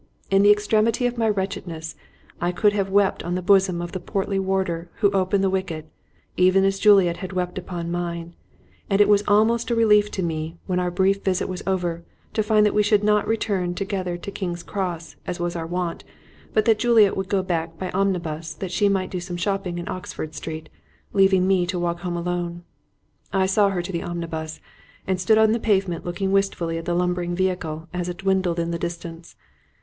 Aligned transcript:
In 0.31 0.41
the 0.41 0.49
extremity 0.49 1.05
of 1.05 1.19
my 1.19 1.29
wretchedness 1.29 1.95
I 2.41 2.51
could 2.51 2.73
have 2.73 2.89
wept 2.89 3.21
on 3.21 3.35
the 3.35 3.41
bosom 3.43 3.83
of 3.83 3.91
the 3.91 3.99
portly 3.99 4.39
warder 4.39 4.89
who 4.95 5.11
opened 5.11 5.43
the 5.43 5.49
wicket, 5.51 5.91
even 6.35 6.63
as 6.65 6.79
Juliet 6.79 7.17
had 7.17 7.33
wept 7.33 7.59
upon 7.59 7.91
mine; 7.91 8.33
and 8.89 8.99
it 8.99 9.07
was 9.07 9.23
almost 9.27 9.69
a 9.69 9.75
relief 9.75 10.09
to 10.13 10.23
me, 10.23 10.57
when 10.65 10.79
our 10.79 10.89
brief 10.89 11.23
visit 11.23 11.47
was 11.47 11.61
over, 11.67 12.03
to 12.33 12.41
find 12.41 12.65
that 12.65 12.73
we 12.73 12.81
should 12.81 13.03
not 13.03 13.27
return 13.27 13.75
together 13.75 14.17
to 14.17 14.31
King's 14.31 14.63
Cross 14.63 15.17
as 15.27 15.39
was 15.39 15.55
our 15.55 15.67
wont, 15.67 16.03
but 16.51 16.65
that 16.65 16.79
Juliet 16.79 17.15
would 17.15 17.29
go 17.29 17.43
back 17.43 17.77
by 17.77 17.91
omnibus 17.91 18.55
that 18.55 18.71
she 18.71 18.89
might 18.89 19.11
do 19.11 19.19
some 19.19 19.37
shopping 19.37 19.77
in 19.77 19.87
Oxford 19.87 20.33
Street, 20.33 20.67
leaving 21.13 21.45
me 21.45 21.67
to 21.67 21.77
walk 21.77 21.99
home 21.99 22.17
alone. 22.17 22.63
I 23.31 23.45
saw 23.45 23.69
her 23.69 23.77
into 23.81 23.95
her 23.99 24.07
omnibus, 24.07 24.59
and 25.05 25.21
stood 25.21 25.37
on 25.37 25.51
the 25.51 25.59
pavement 25.59 26.05
looking 26.05 26.31
wistfully 26.31 26.79
at 26.79 26.85
the 26.85 26.95
lumbering 26.95 27.35
vehicle 27.35 27.87
as 27.93 28.09
it 28.09 28.17
dwindled 28.17 28.57
in 28.57 28.71
the 28.71 28.79
distance. 28.79 29.35